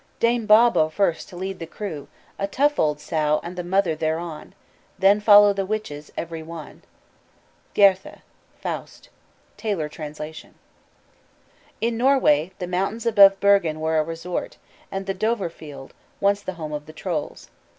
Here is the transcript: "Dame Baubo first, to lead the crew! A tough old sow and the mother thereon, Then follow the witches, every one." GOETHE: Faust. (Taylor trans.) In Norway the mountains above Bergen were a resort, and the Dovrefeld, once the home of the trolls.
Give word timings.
"Dame 0.19 0.47
Baubo 0.47 0.89
first, 0.89 1.29
to 1.29 1.35
lead 1.37 1.59
the 1.59 1.67
crew! 1.67 2.07
A 2.39 2.47
tough 2.47 2.79
old 2.79 2.99
sow 2.99 3.39
and 3.43 3.55
the 3.55 3.63
mother 3.63 3.93
thereon, 3.93 4.55
Then 4.97 5.19
follow 5.19 5.53
the 5.53 5.63
witches, 5.63 6.11
every 6.17 6.41
one." 6.41 6.81
GOETHE: 7.75 8.19
Faust. 8.59 9.09
(Taylor 9.57 9.87
trans.) 9.87 10.19
In 11.81 11.97
Norway 11.97 12.51
the 12.57 12.65
mountains 12.65 13.05
above 13.05 13.39
Bergen 13.39 13.79
were 13.79 13.99
a 13.99 14.03
resort, 14.03 14.57
and 14.91 15.05
the 15.05 15.13
Dovrefeld, 15.13 15.91
once 16.19 16.41
the 16.41 16.53
home 16.53 16.73
of 16.73 16.87
the 16.87 16.93
trolls. 16.93 17.51